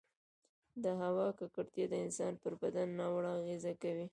[0.83, 4.05] د هـوا ککـړتيـا د انسـانـانو پـر بـدن نـاوړه اغـېزه کـوي